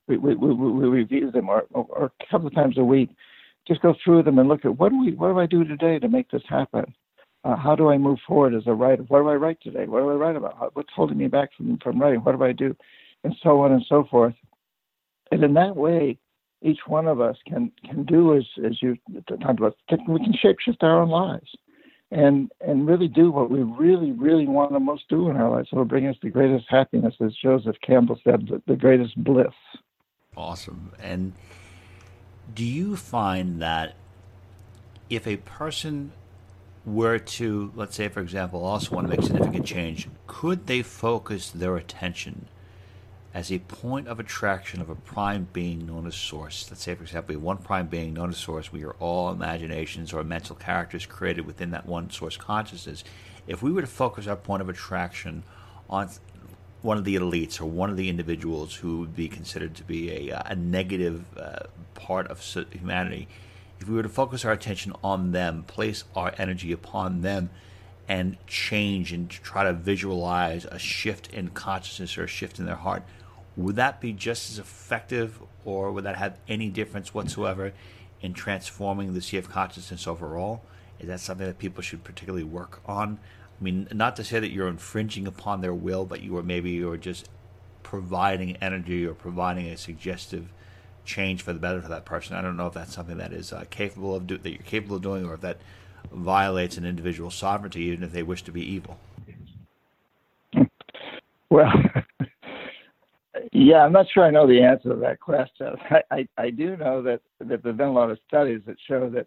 [0.09, 3.11] we, we, we, we review them or, or a couple of times a week,
[3.67, 5.99] just go through them and look at what do we what do I do today
[5.99, 6.95] to make this happen?
[7.45, 9.03] Uh, how do I move forward as a writer?
[9.05, 9.87] What do I write today?
[9.87, 10.77] What do I write about?
[10.77, 12.21] What's holding me back from, from writing?
[12.21, 12.77] What do I do?
[13.25, 14.35] And so on and so forth.
[15.31, 16.19] And in that way,
[16.61, 18.97] each one of us can can do as as you
[19.29, 19.77] talked about.
[19.91, 21.51] We can shapeshift our own lives,
[22.11, 25.69] and and really do what we really really want to most do in our lives.
[25.73, 29.55] It'll bring us the greatest happiness, as Joseph Campbell said, the, the greatest bliss.
[30.37, 30.93] Awesome.
[31.01, 31.33] And
[32.55, 33.95] do you find that
[35.09, 36.13] if a person
[36.85, 41.51] were to, let's say, for example, also want to make significant change, could they focus
[41.51, 42.47] their attention
[43.35, 46.67] as a point of attraction of a prime being known as source.
[46.71, 48.71] Let's say, for example, one prime being known as source.
[48.71, 53.05] We are all imaginations or mental characters created within that one source consciousness.
[53.47, 55.45] If we were to focus our point of attraction
[55.89, 56.11] on
[56.83, 60.31] one of the elites or one of the individuals who would be considered to be
[60.31, 61.61] a, a negative uh,
[61.95, 62.41] part of
[62.71, 63.29] humanity,
[63.81, 67.51] if we were to focus our attention on them, place our energy upon them,
[68.09, 72.77] and change and try to visualize a shift in consciousness or a shift in their
[72.77, 73.03] heart,
[73.57, 77.73] would that be just as effective or would that have any difference whatsoever
[78.21, 80.63] in transforming the sea of consciousness overall?
[80.99, 83.19] Is that something that people should particularly work on?
[83.63, 86.73] I mean, not to say that you're infringing upon their will, but you are maybe
[86.73, 87.29] you're just
[87.85, 90.53] providing energy or providing a suggestive
[91.05, 92.35] change for the better for that person.
[92.35, 94.97] I don't know if that's something that is uh, capable of do- that you're capable
[94.97, 95.59] of doing, or if that
[96.13, 98.99] violates an individual's sovereignty, even if they wish to be evil.
[101.49, 101.73] Well,
[103.53, 105.75] Yeah, I'm not sure I know the answer to that question.
[105.91, 108.77] I, I, I do know that, that there have been a lot of studies that
[108.89, 109.27] show that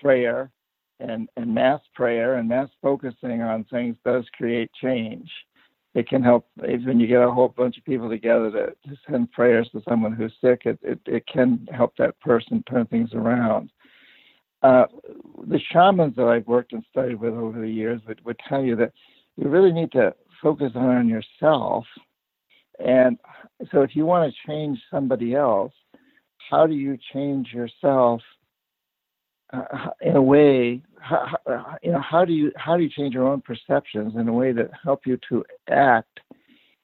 [0.00, 0.50] prayer
[1.00, 5.30] and, and mass prayer and mass focusing on things does create change.
[5.94, 9.30] It can help when you get a whole bunch of people together to, to send
[9.32, 10.62] prayers to someone who's sick.
[10.64, 13.70] It, it, it can help that person turn things around.
[14.62, 14.86] Uh,
[15.46, 18.74] the shamans that I've worked and studied with over the years would, would tell you
[18.76, 18.92] that
[19.36, 21.84] you really need to focus on yourself
[22.78, 23.18] and
[23.70, 25.72] so if you want to change somebody else,
[26.50, 28.20] how do you change yourself
[29.54, 31.36] uh, in a way how,
[31.82, 34.52] you know how do you how do you change your own perceptions in a way
[34.52, 36.20] that help you to act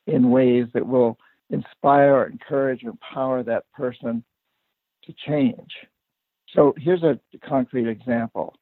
[0.07, 4.23] in ways that will inspire encourage empower that person
[5.05, 5.71] to change?
[6.55, 8.55] So here's a concrete example.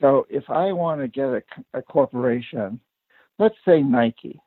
[0.00, 1.42] So if i want to get a,
[1.74, 2.80] a corporation
[3.38, 4.40] let's say nike.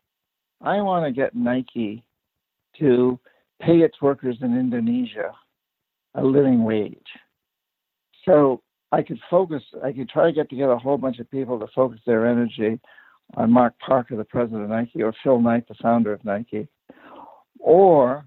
[0.62, 2.04] I want to get nike
[2.80, 3.20] to
[3.62, 5.32] pay its workers in Indonesia
[6.16, 6.98] a living wage.
[8.26, 8.62] So
[8.92, 11.68] I could focus, I could try to get together a whole bunch of people to
[11.74, 12.80] focus their energy
[13.36, 16.68] on Mark Parker, the president of Nike, or Phil Knight, the founder of Nike.
[17.60, 18.26] Or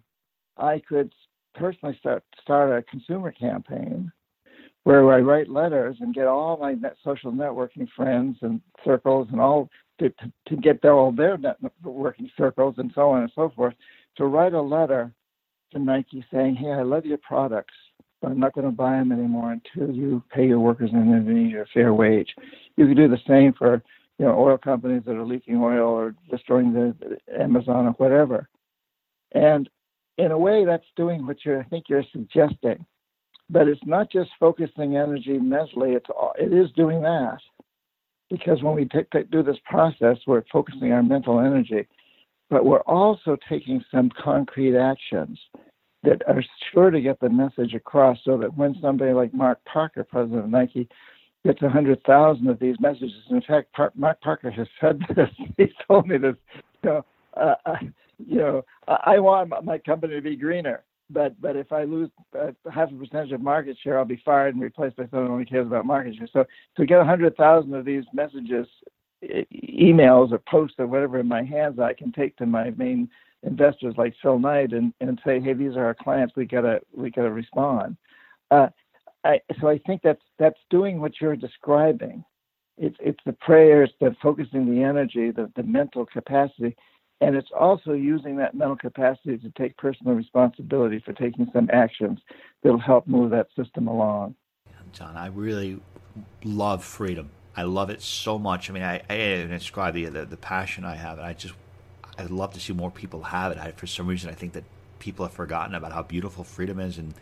[0.57, 1.13] I could
[1.55, 4.11] personally start start a consumer campaign
[4.85, 9.41] where I write letters and get all my net social networking friends and circles and
[9.41, 13.51] all to, to, to get their, all their networking circles and so on and so
[13.57, 13.75] forth
[14.17, 15.13] to write a letter
[15.73, 17.75] to Nike saying, "Hey, I love your products,
[18.25, 21.61] but I'm not going to buy them anymore until you pay your workers in Indonesia
[21.61, 22.35] a fair wage."
[22.77, 23.83] You could do the same for
[24.19, 28.49] you know oil companies that are leaking oil or destroying the, Amazon or whatever.
[29.33, 29.69] And
[30.17, 32.87] in a way, that's doing what you I think you're suggesting.
[33.51, 36.09] But it's not just focusing energy mentally; it's
[36.39, 37.41] it is doing that
[38.31, 41.87] because when we take, take, do this process, we're focusing our mental energy
[42.51, 45.39] but we're also taking some concrete actions
[46.05, 50.05] that are sure to get the message across so that when somebody like Mark Parker,
[50.05, 50.89] president of Nike,
[51.45, 56.17] gets 100,000 of these messages, in fact, Mark Parker has said this, he's told me
[56.19, 56.37] this,
[56.83, 57.05] you know,
[57.37, 57.77] uh, uh,
[58.19, 62.53] you know, I want my company to be greener, but but if I lose uh,
[62.73, 65.45] half a percentage of market share, I'll be fired and replaced by someone who only
[65.45, 66.29] cares about market share.
[66.33, 66.45] So
[66.77, 68.69] to get 100,000 of these messages
[69.25, 73.09] emails or posts or whatever in my hands I can take to my main
[73.45, 76.35] investors like Phil Knight and, and say, hey, these are our clients.
[76.37, 77.97] We gotta we gotta respond.
[78.51, 78.69] Uh,
[79.25, 82.25] I, so I think that's that's doing what you're describing.
[82.77, 86.77] It's it's the prayers, the focusing the energy, the, the mental capacity,
[87.21, 92.19] and it's also using that mental capacity to take personal responsibility for taking some actions
[92.63, 94.35] that'll help move that system along.
[94.93, 95.81] John, I really
[96.45, 97.31] love freedom.
[97.57, 98.69] I love it so much.
[98.69, 101.55] I mean, I, I describe the, the, the passion I have, and I just
[102.19, 103.59] I'd love to see more people have it.
[103.59, 104.65] I, for some reason, I think that
[104.99, 107.15] people have forgotten about how beautiful freedom is, and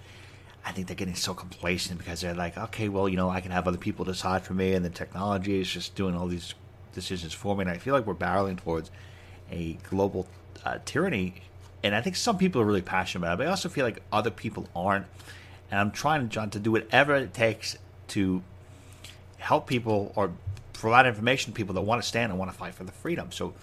[0.65, 3.51] I think they're getting so complacent because they're like, okay, well, you know, I can
[3.51, 6.55] have other people decide for me, and the technology is just doing all these
[6.93, 7.63] decisions for me.
[7.63, 8.91] And I feel like we're barreling towards
[9.51, 10.27] a global
[10.65, 11.43] uh, tyranny,
[11.83, 14.03] and I think some people are really passionate about it, but I also feel like
[14.13, 15.07] other people aren't.
[15.71, 17.79] And I'm trying, John, to do whatever it takes
[18.09, 18.43] to
[19.39, 20.33] help people or
[20.75, 23.33] provide information to people that want to stand and want to fight for the freedom.
[23.33, 23.55] So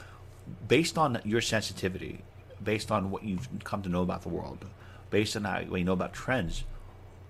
[0.67, 2.21] based on your sensitivity,
[2.63, 4.65] based on what you've come to know about the world,
[5.09, 6.63] based on how, what you know about trends,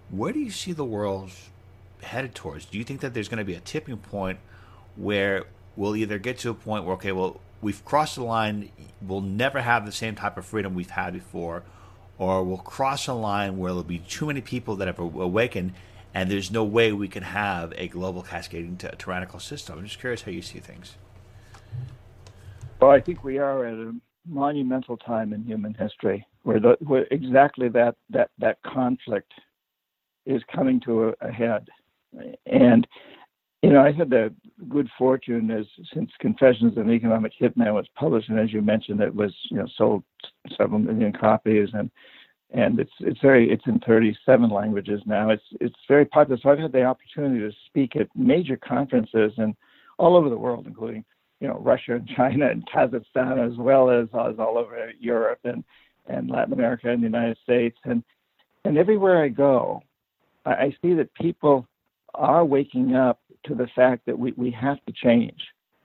[0.09, 1.31] where do you see the world
[2.01, 2.65] headed towards?
[2.65, 4.39] Do you think that there's going to be a tipping point
[4.95, 9.21] where we'll either get to a point where, okay, well, we've crossed the line, we'll
[9.21, 11.63] never have the same type of freedom we've had before,
[12.17, 15.73] or we'll cross a line where there'll be too many people that have awakened
[16.13, 19.77] and there's no way we can have a global cascading t- tyrannical system.
[19.77, 20.95] I'm just curious how you see things.
[22.79, 23.93] Well, I think we are at a
[24.27, 29.33] monumental time in human history where, the, where exactly that, that, that conflict
[30.25, 31.67] is coming to a, a head.
[32.45, 32.87] And,
[33.61, 34.33] you know, I had the
[34.69, 39.01] good fortune as since Confessions of an Economic Hitman was published, and as you mentioned,
[39.01, 40.03] it was, you know, sold
[40.57, 41.91] several million copies and
[42.51, 45.29] and it's it's very it's in 37 languages now.
[45.29, 46.39] It's it's very popular.
[46.41, 49.55] So I've had the opportunity to speak at major conferences and
[49.99, 51.05] all over the world, including
[51.39, 55.63] you know Russia and China and Kazakhstan as well as, as all over Europe and
[56.07, 58.03] and Latin America and the United States and
[58.65, 59.81] and everywhere I go,
[60.45, 61.67] I, I see that people
[62.13, 65.39] are waking up to the fact that we, we have to change,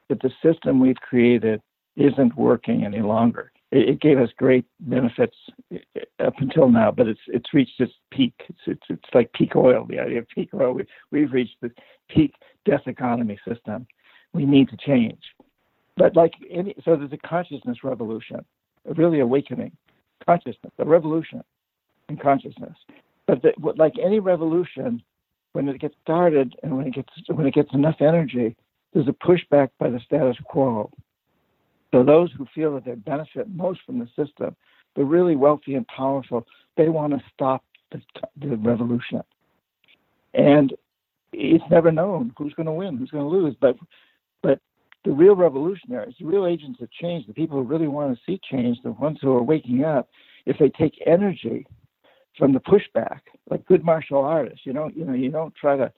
[0.09, 1.61] that the system we've created
[1.97, 3.53] isn't working any longer.
[3.71, 5.37] It, it gave us great benefits
[5.73, 8.35] eh, eh, up until now, but it's it's reached its peak.
[8.49, 9.87] It's it's, it's like peak oil.
[9.89, 10.73] The idea of peak oil.
[10.73, 11.71] We, we've reached the
[12.09, 13.87] peak death economy system.
[14.33, 15.21] We need to change.
[15.97, 18.45] But like any, so there's a consciousness revolution,
[18.89, 19.73] a really awakening
[20.25, 21.43] consciousness, a revolution
[22.09, 22.77] in consciousness.
[23.27, 25.03] But the, like any revolution,
[25.53, 28.57] when it gets started and when it gets when it gets enough energy,
[28.93, 30.91] there's a pushback by the status quo.
[31.93, 34.57] So those who feel that they benefit most from the system,
[34.97, 36.45] the really wealthy and powerful,
[36.77, 38.03] they want to stop the,
[38.41, 39.23] the revolution.
[40.35, 40.75] And
[41.33, 43.55] it's never known who's going to win, who's going to lose.
[43.61, 43.83] But but
[45.05, 48.41] the real revolutionaries, the real agents of change, the people who really want to see
[48.51, 50.09] change, the ones who are waking up,
[50.47, 51.67] if they take energy
[52.39, 55.93] from the pushback, like good martial artists, you don't, you know, you don't try to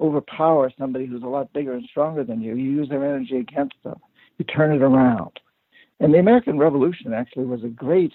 [0.00, 2.56] overpower somebody who's a lot bigger and stronger than you.
[2.56, 4.00] You use their energy against them.
[4.38, 5.38] You turn it around.
[6.00, 8.12] And the American Revolution actually was a great,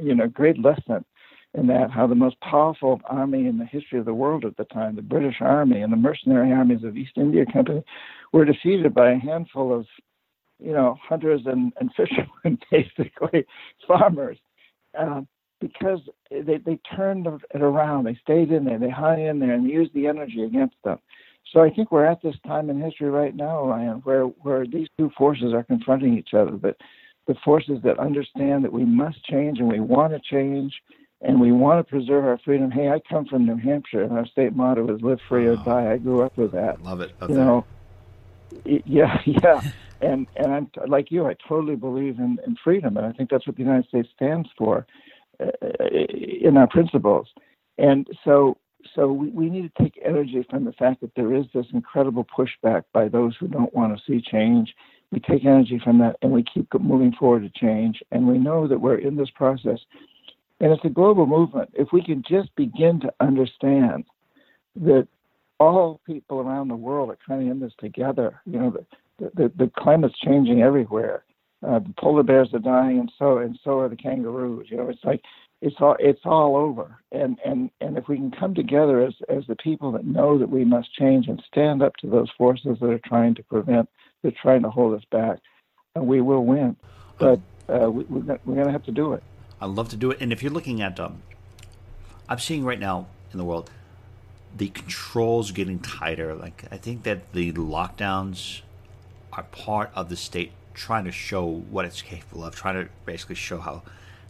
[0.00, 1.04] you know, great lesson
[1.54, 4.64] in that how the most powerful army in the history of the world at the
[4.64, 7.82] time, the British Army and the mercenary armies of East India Company,
[8.32, 9.86] were defeated by a handful of,
[10.60, 13.44] you know, hunters and, and fishermen, basically
[13.86, 14.38] farmers,
[14.98, 15.22] uh,
[15.60, 18.04] because they, they turned it around.
[18.04, 20.98] They stayed in there, they hung in there, and used the energy against them.
[21.52, 24.88] So I think we're at this time in history right now, Ryan, where where these
[24.98, 26.52] two forces are confronting each other.
[26.52, 26.76] But
[27.26, 30.72] the forces that understand that we must change and we want to change
[31.22, 32.70] and we want to preserve our freedom.
[32.70, 35.92] Hey, I come from New Hampshire, and our state motto is "Live free or die."
[35.92, 36.82] I grew up with that.
[36.82, 37.12] Love it.
[37.28, 37.64] you know,
[38.64, 39.60] yeah, yeah,
[40.00, 41.26] and and I'm like you.
[41.26, 44.48] I totally believe in, in freedom, and I think that's what the United States stands
[44.56, 44.86] for
[45.40, 45.46] uh,
[46.42, 47.28] in our principles.
[47.78, 48.58] And so,
[48.94, 52.26] so we, we need to take energy from the fact that there is this incredible
[52.26, 54.74] pushback by those who don't want to see change.
[55.10, 58.02] We take energy from that, and we keep moving forward to change.
[58.12, 59.78] And we know that we're in this process,
[60.60, 61.70] and it's a global movement.
[61.74, 64.04] If we can just begin to understand
[64.76, 65.08] that
[65.60, 68.40] all people around the world are kind of in this together.
[68.46, 68.70] You know,
[69.18, 71.24] the the, the climate's changing everywhere.
[71.62, 74.68] Uh, the polar bears are dying, and so and so are the kangaroos.
[74.70, 75.20] You know, it's like
[75.60, 76.98] it's all it's all over.
[77.12, 80.48] And and and if we can come together as as the people that know that
[80.48, 83.88] we must change and stand up to those forces that are trying to prevent,
[84.22, 85.38] that are trying to hold us back,
[85.94, 86.76] and we will win.
[87.18, 89.22] But uh, we, we're going to have to do it.
[89.60, 90.18] I love to do it.
[90.20, 91.22] And if you're looking at, um,
[92.28, 93.70] I'm seeing right now in the world
[94.56, 96.34] the controls getting tighter.
[96.34, 98.62] Like I think that the lockdowns
[99.32, 103.36] are part of the state trying to show what it's capable of, trying to basically
[103.36, 103.82] show how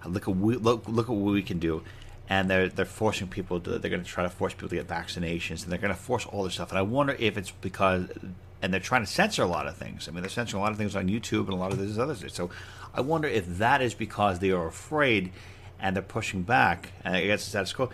[0.06, 1.82] Look at we, look look at what we can do,
[2.28, 4.88] and they're they're forcing people to they're going to try to force people to get
[4.88, 6.70] vaccinations, and they're going to force all this stuff.
[6.70, 8.08] And I wonder if it's because
[8.62, 10.08] and they're trying to censor a lot of things.
[10.08, 11.98] I mean, they're censoring a lot of things on YouTube and a lot of this
[11.98, 12.30] other stuff.
[12.30, 12.50] So
[12.95, 15.32] I wonder if that is because they are afraid
[15.78, 17.91] and they're pushing back against the status quo.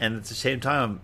[0.00, 1.00] And at the same time,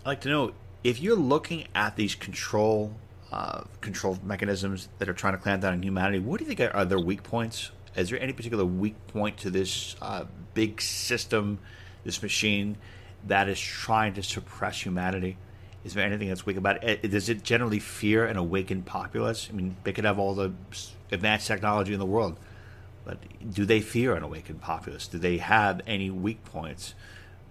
[0.00, 0.52] I'd like to know
[0.82, 2.94] if you're looking at these control
[3.32, 6.18] uh, control mechanisms that are trying to clamp down on humanity.
[6.18, 7.70] What do you think are, their weak points?
[7.96, 11.58] Is there any particular weak point to this uh, big system,
[12.04, 12.76] this machine
[13.26, 15.38] that is trying to suppress humanity?
[15.82, 17.10] Is there anything that's weak about it?
[17.10, 19.48] Does it generally fear an awakened populace?
[19.50, 20.52] I mean, they could have all the
[21.10, 22.36] advanced technology in the world,
[23.04, 23.18] but
[23.52, 25.06] do they fear an awakened populace?
[25.06, 26.94] Do they have any weak points?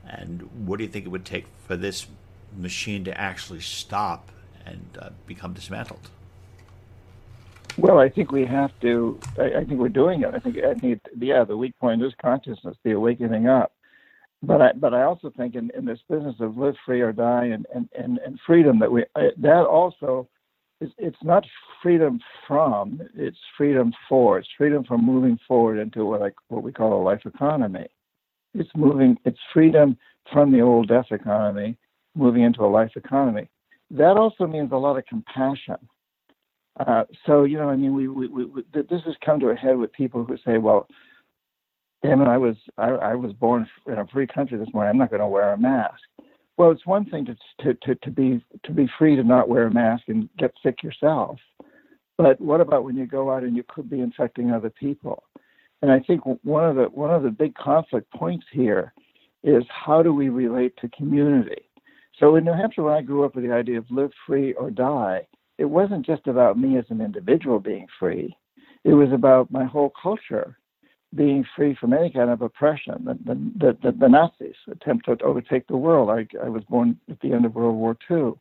[0.07, 2.07] And what do you think it would take for this
[2.55, 4.31] machine to actually stop
[4.65, 6.09] and uh, become dismantled?
[7.77, 9.19] Well, I think we have to.
[9.37, 10.33] I, I, think we're doing it.
[10.33, 10.57] I think.
[10.57, 11.01] I think.
[11.17, 13.71] Yeah, the weak point is consciousness, the awakening up.
[14.43, 14.71] But I.
[14.73, 17.87] But I also think in, in this business of live free or die and and
[17.97, 20.27] and, and freedom that we that also
[20.81, 21.45] is it's not
[21.81, 23.01] freedom from.
[23.15, 24.39] It's freedom for.
[24.39, 27.87] It's freedom from moving forward into what I what we call a life economy.
[28.53, 29.17] It's moving.
[29.25, 29.97] It's freedom
[30.31, 31.77] from the old death economy,
[32.15, 33.49] moving into a life economy
[33.91, 35.75] that also means a lot of compassion.
[36.79, 39.77] Uh, so you know, I mean, we, we, we, this has come to a head
[39.77, 40.87] with people who say, "Well,
[42.01, 44.91] damn it, I was I, I was born in a free country this morning.
[44.91, 45.99] I'm not going to wear a mask."
[46.57, 49.67] Well, it's one thing to, to to to be to be free to not wear
[49.67, 51.37] a mask and get sick yourself,
[52.21, 55.23] but what about when you go out and you could be infecting other people?
[55.81, 58.93] And I think one of the one of the big conflict points here
[59.43, 61.63] is how do we relate to community?
[62.19, 64.69] So in New Hampshire, when I grew up with the idea of live free or
[64.69, 65.25] die,
[65.57, 68.35] it wasn't just about me as an individual being free.
[68.83, 70.57] It was about my whole culture
[71.15, 73.03] being free from any kind of oppression.
[73.03, 76.09] The, the, the, the Nazis attempt to overtake the world.
[76.09, 78.33] I, I was born at the end of World War II.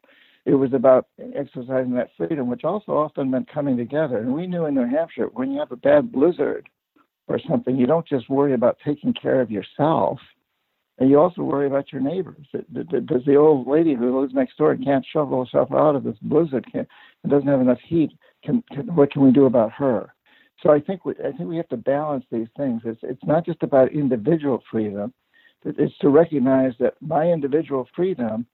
[0.46, 4.18] It was about exercising that freedom, which also often meant coming together.
[4.18, 6.68] And we knew in New Hampshire, when you have a bad blizzard
[7.28, 10.18] or something, you don't just worry about taking care of yourself
[11.00, 12.46] and you also worry about your neighbors.
[12.52, 16.18] Does the old lady who lives next door and can't shovel herself out of this
[16.20, 16.86] blizzard and
[17.26, 18.12] doesn't have enough heat?
[18.44, 20.12] Can, can, what can we do about her?
[20.62, 22.82] So I think we, I think we have to balance these things.
[22.84, 25.14] It's it's not just about individual freedom.
[25.64, 28.46] It's to recognize that my individual freedom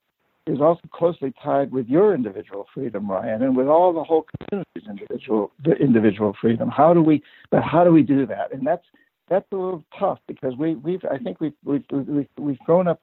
[0.46, 4.88] is also closely tied with your individual freedom, Ryan, and with all the whole community's
[4.88, 6.68] individual individual freedom.
[6.68, 7.22] How do we?
[7.50, 8.52] But how do we do that?
[8.52, 8.84] And that's
[9.28, 13.00] that's a little tough because we we've I think we've we've we've, we've grown up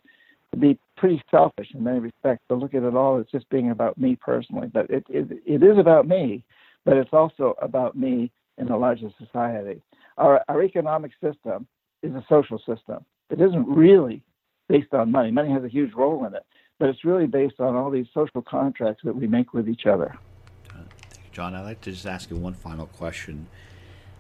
[0.52, 2.44] to be pretty selfish in many respects.
[2.50, 5.64] To look at it all as just being about me personally, but it, it it
[5.64, 6.44] is about me,
[6.86, 9.82] but it's also about me in the larger society.
[10.18, 11.68] Our our economic system
[12.04, 13.04] is a social system.
[13.30, 14.22] It isn't really
[14.70, 15.32] based on money.
[15.32, 16.46] Money has a huge role in it,
[16.80, 20.18] but it's really based on all these social contracts that we make with each other.
[21.32, 23.48] John, I'd like to just ask you one final question,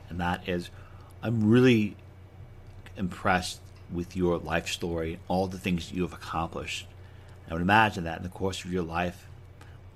[0.09, 0.71] and that is
[1.21, 1.95] I'm really
[2.97, 3.59] impressed
[3.91, 6.87] with your life story, all the things that you have accomplished.
[7.49, 9.27] I would imagine that in the course of your life,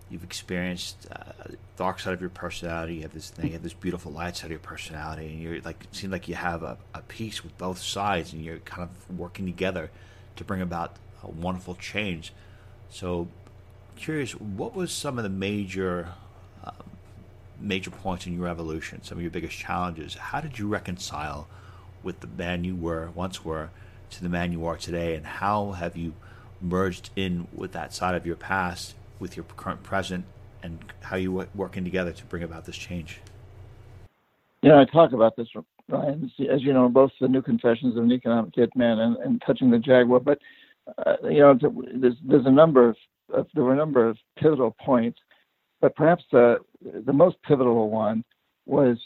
[0.09, 2.95] you've experienced uh, dark side of your personality.
[2.95, 5.59] You have this thing, you have this beautiful light side of your personality, and you're
[5.61, 8.83] like it seems like you have a, a peace with both sides, and you're kind
[8.83, 9.89] of working together
[10.35, 12.31] to bring about a wonderful change.
[12.89, 13.27] So,
[13.95, 16.09] curious, what was some of the major
[16.63, 16.71] uh,
[17.59, 20.15] major points in your evolution, some of your biggest challenges.
[20.15, 21.47] How did you reconcile
[22.03, 23.69] with the man you were once were
[24.11, 26.13] to the man you are today, and how have you
[26.61, 30.25] merged in with that side of your past with your current present,
[30.63, 33.19] and how you working together to bring about this change?
[34.61, 35.47] Yeah, I talk about this,
[35.89, 36.31] Ryan.
[36.51, 39.79] As you know, both the new confessions of an economic hitman and, and touching the
[39.79, 40.19] Jaguar.
[40.19, 40.39] But
[41.05, 41.57] uh, you know,
[41.95, 42.95] there's there's a number of,
[43.33, 45.19] of there were a number of pivotal points
[45.81, 46.57] but perhaps the
[47.05, 48.23] the most pivotal one
[48.65, 48.97] was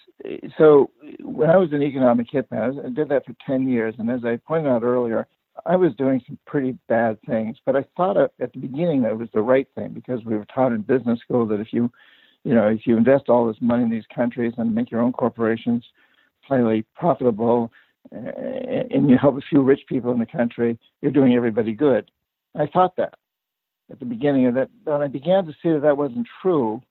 [0.57, 0.89] so
[1.21, 4.37] when I was an economic hitman, I did that for 10 years, and as I
[4.37, 5.27] pointed out earlier,
[5.65, 7.57] I was doing some pretty bad things.
[7.65, 10.45] But I thought at the beginning that it was the right thing because we were
[10.45, 11.91] taught in business school that if you,
[12.43, 15.11] you know, if you invest all this money in these countries and make your own
[15.11, 15.85] corporations
[16.41, 17.71] highly profitable,
[18.13, 18.31] Uh,
[18.89, 22.09] and you help a few rich people in the country, you're doing everybody good.
[22.55, 23.13] I thought that
[23.91, 24.69] at the beginning of that.
[24.85, 26.81] When I began to see that that wasn't true,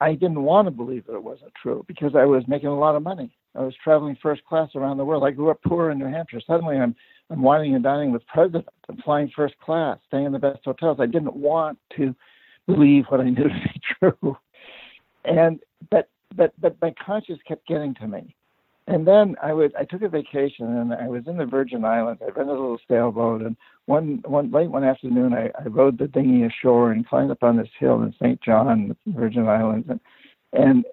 [0.00, 2.96] I didn't want to believe that it wasn't true because I was making a lot
[2.96, 3.36] of money.
[3.54, 5.22] I was traveling first class around the world.
[5.24, 6.40] I grew up poor in New Hampshire.
[6.46, 6.96] Suddenly, I'm
[7.30, 8.68] I'm wining and dining with presidents.
[8.88, 10.98] I'm flying first class, staying in the best hotels.
[11.00, 12.14] I didn't want to
[12.66, 14.36] believe what I knew to be true,
[15.24, 15.60] and
[15.90, 18.34] but but but my conscience kept getting to me,
[18.86, 22.20] And then I would I took a vacation and I was in the Virgin Islands.
[22.22, 23.56] I rented a little sailboat and
[23.86, 27.56] one one late one afternoon I, I rowed the dinghy ashore and climbed up on
[27.56, 28.40] this hill in St.
[28.42, 30.00] John, Virgin Islands, and
[30.52, 30.84] and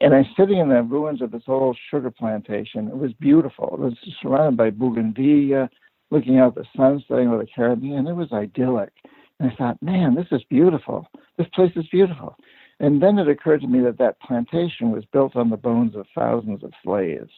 [0.00, 2.88] and I'm sitting in the ruins of this old sugar plantation.
[2.88, 3.70] It was beautiful.
[3.72, 5.68] It was surrounded by bougainvillea,
[6.10, 7.98] looking out the sun setting over the Caribbean.
[7.98, 8.92] And it was idyllic.
[9.40, 11.06] And I thought, man, this is beautiful.
[11.36, 12.36] This place is beautiful.
[12.80, 16.06] And then it occurred to me that that plantation was built on the bones of
[16.14, 17.32] thousands of slaves.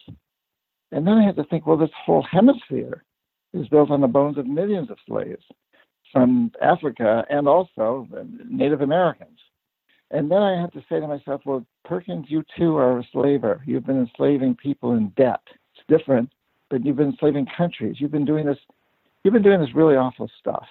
[0.91, 3.03] And then I had to think, well, this whole hemisphere
[3.53, 5.43] is built on the bones of millions of slaves
[6.11, 8.07] from Africa and also
[8.49, 9.39] Native Americans.
[10.11, 13.63] And then I had to say to myself, well, Perkins, you too are a slaver.
[13.65, 15.41] You've been enslaving people in debt.
[15.73, 16.29] It's different,
[16.69, 17.95] but you've been enslaving countries.
[17.99, 18.57] You've been doing this.
[19.23, 20.67] You've been doing this really awful stuff.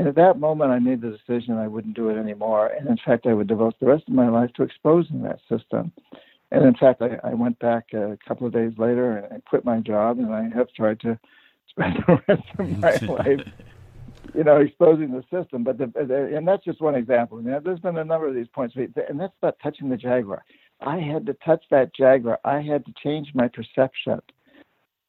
[0.00, 2.68] And at that moment, I made the decision I wouldn't do it anymore.
[2.68, 5.92] And in fact, I would devote the rest of my life to exposing that system.
[6.50, 9.62] And in fact, I, I went back a couple of days later and I quit
[9.62, 11.18] my job, and I have tried to
[11.68, 13.46] spend the rest of my life,
[14.34, 15.64] you know, exposing the system.
[15.64, 17.36] But the, the, and that's just one example.
[17.36, 20.46] I mean, there's been a number of these points, and that's about touching the jaguar.
[20.80, 22.38] I had to touch that jaguar.
[22.42, 24.22] I had to change my perception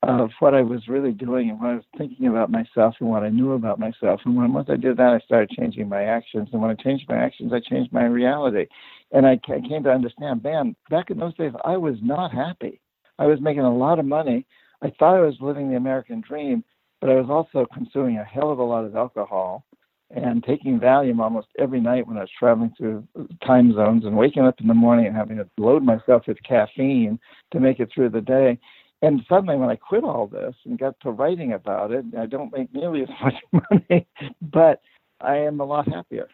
[0.04, 3.24] of what I was really doing and what I was thinking about myself and what
[3.24, 4.22] I knew about myself.
[4.26, 6.49] And when once I did that, I started changing my actions.
[6.52, 8.66] And when I changed my actions, I changed my reality.
[9.12, 12.82] And I came to understand, man, back in those days, I was not happy.
[13.20, 14.47] I was making a lot of money.
[14.82, 16.64] I thought I was living the American dream,
[16.99, 19.66] but I was also consuming a hell of a lot of alcohol
[20.10, 23.08] and taking Valium almost every night when I was traveling through
[23.45, 27.20] time zones and waking up in the morning and having to load myself with caffeine
[27.52, 28.60] to make it through the day
[29.02, 32.56] and suddenly when I quit all this and got to writing about it, I don't
[32.56, 33.36] make nearly as much
[33.70, 34.08] money,
[34.41, 34.82] but
[35.20, 36.28] I am a lot happier.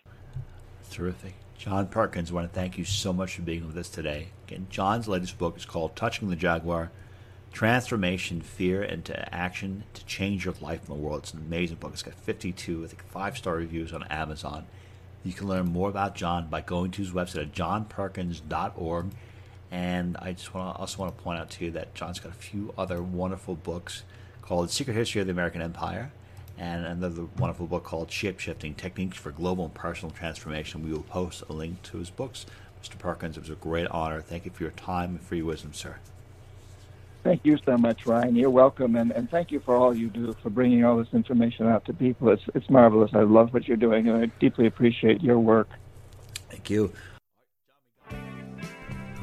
[0.92, 1.36] Terrific.
[1.58, 4.28] John Perkins, I want to thank you so much for being with us today.
[4.48, 6.92] Again, John's latest book is called Touching the Jaguar
[7.52, 11.24] Transformation, Fear, into Action to Change Your Life in the World.
[11.24, 11.94] It's an amazing book.
[11.94, 14.66] It's got 52, I think, five star reviews on Amazon.
[15.24, 19.06] You can learn more about John by going to his website at johnperkins.org.
[19.72, 22.32] And I just want to also want to point out to you that John's got
[22.32, 24.04] a few other wonderful books
[24.42, 26.12] called Secret History of the American Empire
[26.58, 30.84] and another wonderful book called Shapeshifting Techniques for Global and Personal Transformation.
[30.84, 32.46] We will post a link to his books.
[32.82, 32.98] Mr.
[32.98, 34.22] Perkins, it was a great honor.
[34.22, 35.98] Thank you for your time and for your wisdom, sir.
[37.24, 38.36] Thank you so much, Ryan.
[38.36, 41.68] You're welcome, and, and thank you for all you do for bringing all this information
[41.68, 42.30] out to people.
[42.30, 43.12] It's, it's marvelous.
[43.14, 45.68] I love what you're doing, and I deeply appreciate your work.
[46.50, 46.94] Thank you.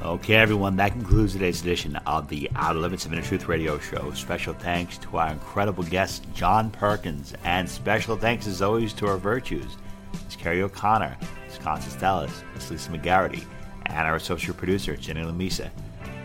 [0.05, 4.13] Okay, everyone, that concludes today's edition of the Outer Limits of Inner Truth Radio Show.
[4.13, 9.17] Special thanks to our incredible guest, John Perkins, and special thanks, as always, to our
[9.17, 9.79] virtues.
[10.27, 13.47] It's Carrie O'Connor, It's Constance Dallas, It's Lisa McGarity,
[13.87, 15.71] and our associate producer, Jenny Lamisa.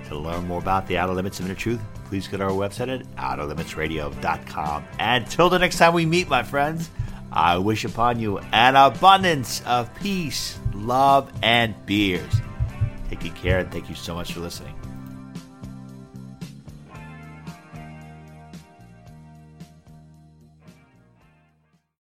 [0.09, 2.89] To learn more about the Outer Limits of Inner Truth, please go to our website
[2.89, 4.83] at outerlimitsradio.com.
[4.99, 6.89] And till the next time we meet, my friends,
[7.31, 12.41] I wish upon you an abundance of peace, love, and beers.
[13.09, 14.78] Take good care and thank you so much for listening.